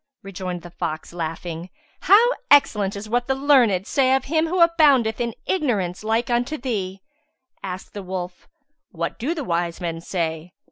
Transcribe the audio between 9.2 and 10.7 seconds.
the wise men say?"